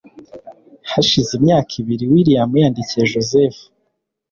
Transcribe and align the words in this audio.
hashize 0.91 1.31
imyaka 1.39 1.71
ibiri 1.81 2.05
william 2.11 2.51
yandikiye 2.61 3.03
joseph 3.13 3.57